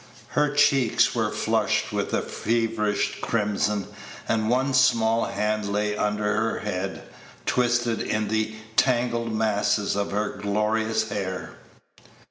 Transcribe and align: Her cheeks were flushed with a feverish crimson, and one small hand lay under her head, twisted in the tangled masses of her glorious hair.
Her 0.29 0.51
cheeks 0.55 1.13
were 1.13 1.29
flushed 1.29 1.93
with 1.93 2.11
a 2.11 2.23
feverish 2.23 3.19
crimson, 3.21 3.85
and 4.27 4.49
one 4.49 4.73
small 4.73 5.25
hand 5.25 5.71
lay 5.71 5.95
under 5.95 6.23
her 6.23 6.57
head, 6.61 7.03
twisted 7.45 8.01
in 8.01 8.27
the 8.27 8.55
tangled 8.75 9.31
masses 9.31 9.95
of 9.95 10.09
her 10.09 10.39
glorious 10.41 11.09
hair. 11.09 11.51